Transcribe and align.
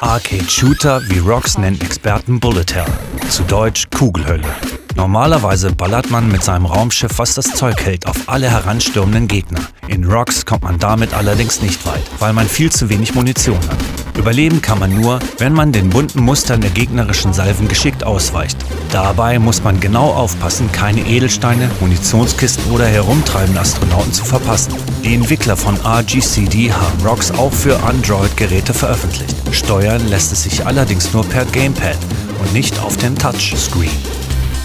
Arcade-Shooter, 0.00 1.02
wie 1.08 1.18
Rocks 1.18 1.58
nennen 1.58 1.80
Experten 1.80 2.38
Bullet 2.38 2.66
Hell, 2.72 2.86
zu 3.28 3.42
Deutsch 3.42 3.88
Kugelhölle. 3.90 4.46
Normalerweise 4.94 5.72
ballert 5.72 6.08
man 6.10 6.30
mit 6.30 6.44
seinem 6.44 6.66
Raumschiff, 6.66 7.18
was 7.18 7.34
das 7.34 7.52
Zeug 7.52 7.84
hält, 7.84 8.06
auf 8.06 8.16
alle 8.28 8.48
heranstürmenden 8.48 9.26
Gegner. 9.26 9.60
In 9.88 10.04
Rocks 10.04 10.46
kommt 10.46 10.62
man 10.62 10.78
damit 10.78 11.14
allerdings 11.14 11.62
nicht 11.62 11.84
weit, 11.84 12.02
weil 12.20 12.32
man 12.32 12.46
viel 12.46 12.70
zu 12.70 12.88
wenig 12.88 13.14
Munition 13.14 13.58
hat. 13.58 13.78
Überleben 14.18 14.60
kann 14.60 14.80
man 14.80 15.00
nur, 15.00 15.20
wenn 15.38 15.52
man 15.52 15.70
den 15.70 15.90
bunten 15.90 16.20
Mustern 16.20 16.60
der 16.60 16.70
gegnerischen 16.70 17.32
Salven 17.32 17.68
geschickt 17.68 18.02
ausweicht. 18.02 18.58
Dabei 18.90 19.38
muss 19.38 19.62
man 19.62 19.78
genau 19.78 20.10
aufpassen, 20.10 20.72
keine 20.72 21.02
Edelsteine, 21.02 21.70
Munitionskisten 21.80 22.72
oder 22.72 22.86
herumtreibende 22.86 23.60
Astronauten 23.60 24.12
zu 24.12 24.24
verpassen. 24.24 24.74
Die 25.04 25.14
Entwickler 25.14 25.56
von 25.56 25.76
RGCD 25.76 26.72
haben 26.72 27.06
Rocks 27.06 27.30
auch 27.30 27.52
für 27.52 27.80
Android-Geräte 27.84 28.74
veröffentlicht. 28.74 29.36
Steuern 29.52 30.06
lässt 30.08 30.32
es 30.32 30.42
sich 30.42 30.66
allerdings 30.66 31.12
nur 31.12 31.24
per 31.24 31.44
Gamepad 31.44 31.98
und 32.40 32.52
nicht 32.52 32.78
auf 32.80 32.96
dem 32.96 33.16
Touchscreen. 33.16 33.88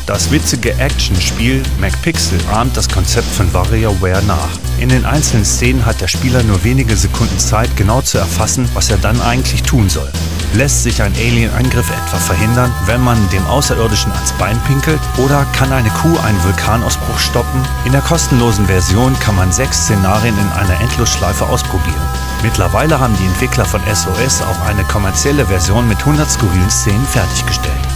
Das 0.07 0.31
witzige 0.31 0.73
Actionspiel 0.79 1.61
MacPixel 1.79 2.39
ahmt 2.51 2.75
das 2.75 2.89
Konzept 2.89 3.29
von 3.29 3.53
WarioWare 3.53 4.23
nach. 4.23 4.49
In 4.83 4.89
den 4.89 5.05
einzelnen 5.05 5.45
Szenen 5.45 5.85
hat 5.85 6.01
der 6.01 6.09
Spieler 6.09 6.43
nur 6.43 6.61
wenige 6.65 6.97
Sekunden 6.97 7.39
Zeit, 7.39 7.69
genau 7.77 8.01
zu 8.01 8.17
erfassen, 8.17 8.67
was 8.73 8.89
er 8.89 8.97
dann 8.97 9.21
eigentlich 9.21 9.63
tun 9.63 9.87
soll. 9.87 10.11
Lässt 10.55 10.83
sich 10.83 11.01
ein 11.01 11.13
Alien-Angriff 11.13 11.89
etwa 11.89 12.17
verhindern, 12.17 12.69
wenn 12.85 12.99
man 12.99 13.17
dem 13.29 13.45
Außerirdischen 13.45 14.11
ans 14.11 14.33
Bein 14.33 14.59
pinkelt? 14.67 14.99
Oder 15.15 15.45
kann 15.57 15.71
eine 15.71 15.89
Kuh 15.89 16.19
einen 16.19 16.43
Vulkanausbruch 16.43 17.17
stoppen? 17.17 17.61
In 17.85 17.93
der 17.93 18.01
kostenlosen 18.01 18.65
Version 18.65 19.17
kann 19.19 19.37
man 19.37 19.53
sechs 19.53 19.83
Szenarien 19.83 20.37
in 20.37 20.51
einer 20.51 20.81
Endlosschleife 20.81 21.45
ausprobieren. 21.45 22.09
Mittlerweile 22.41 22.99
haben 22.99 23.15
die 23.17 23.25
Entwickler 23.25 23.63
von 23.63 23.79
SOS 23.87 24.41
auch 24.41 24.67
eine 24.67 24.83
kommerzielle 24.83 25.45
Version 25.45 25.87
mit 25.87 25.99
100 25.99 26.29
skurrilen 26.29 26.69
Szenen 26.69 27.07
fertiggestellt. 27.07 27.92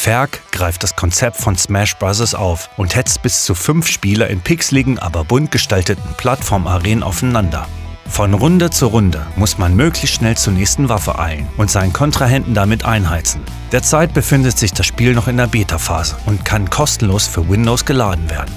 Ferg 0.00 0.40
greift 0.50 0.82
das 0.82 0.96
Konzept 0.96 1.36
von 1.36 1.58
Smash 1.58 1.94
Bros. 1.98 2.34
auf 2.34 2.70
und 2.78 2.96
hetzt 2.96 3.20
bis 3.20 3.44
zu 3.44 3.54
fünf 3.54 3.86
Spieler 3.86 4.28
in 4.28 4.40
pixeligen, 4.40 4.98
aber 4.98 5.24
bunt 5.24 5.50
gestalteten 5.50 6.14
Plattformarenen 6.16 7.02
aufeinander. 7.02 7.68
Von 8.06 8.32
Runde 8.32 8.70
zu 8.70 8.86
Runde 8.86 9.26
muss 9.36 9.58
man 9.58 9.76
möglichst 9.76 10.16
schnell 10.16 10.38
zur 10.38 10.54
nächsten 10.54 10.88
Waffe 10.88 11.18
eilen 11.18 11.46
und 11.58 11.70
seinen 11.70 11.92
Kontrahenten 11.92 12.54
damit 12.54 12.86
einheizen. 12.86 13.42
Derzeit 13.72 14.14
befindet 14.14 14.56
sich 14.56 14.72
das 14.72 14.86
Spiel 14.86 15.12
noch 15.12 15.28
in 15.28 15.36
der 15.36 15.48
Beta-Phase 15.48 16.16
und 16.24 16.46
kann 16.46 16.70
kostenlos 16.70 17.26
für 17.26 17.46
Windows 17.50 17.84
geladen 17.84 18.30
werden. 18.30 18.54